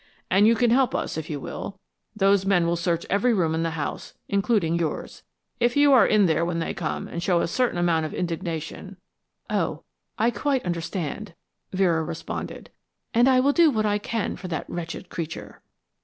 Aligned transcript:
And 0.31 0.47
you 0.47 0.55
can 0.55 0.71
help 0.71 0.95
us 0.95 1.15
if 1.15 1.29
you 1.29 1.39
will. 1.39 1.79
Those 2.15 2.43
men 2.43 2.65
will 2.65 2.75
search 2.75 3.05
every 3.07 3.35
room 3.35 3.53
in 3.53 3.61
the 3.61 3.69
house, 3.77 4.15
including 4.27 4.79
yours. 4.79 5.21
If 5.59 5.77
you 5.77 5.93
are 5.93 6.07
in 6.07 6.25
there 6.25 6.43
when 6.43 6.57
they 6.57 6.73
come 6.73 7.07
and 7.07 7.21
show 7.21 7.39
a 7.39 7.47
certain 7.47 7.77
amount 7.77 8.07
of 8.07 8.13
indignation" 8.15 8.97
"Oh, 9.51 9.83
I 10.17 10.31
quite 10.31 10.65
understand," 10.65 11.35
Vera 11.71 12.03
responded. 12.03 12.71
"And 13.13 13.29
I 13.29 13.39
will 13.41 13.53
do 13.53 13.69
what 13.69 13.85
I 13.85 13.99
can 13.99 14.35
for 14.37 14.47
that 14.47 14.67
wretched 14.67 15.09
creature." 15.09 15.61